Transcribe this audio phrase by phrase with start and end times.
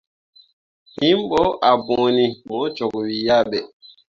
[0.95, 3.59] Him ɓo ah bõoni mo cok wii ah ɓe.